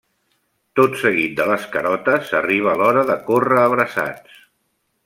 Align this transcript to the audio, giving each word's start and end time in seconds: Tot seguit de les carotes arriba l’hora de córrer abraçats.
Tot 0.79 0.95
seguit 1.01 1.35
de 1.41 1.45
les 1.51 1.67
carotes 1.75 2.35
arriba 2.41 2.75
l’hora 2.81 3.07
de 3.13 3.21
córrer 3.31 3.63
abraçats. 3.69 4.43